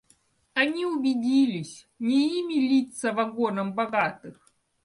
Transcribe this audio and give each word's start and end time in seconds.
Они 0.55 0.83
убедились— 0.87 1.87
не 1.99 2.39
ими 2.39 2.57
литься 2.67 3.13
вагонам 3.13 3.75
богатых. 3.75 4.51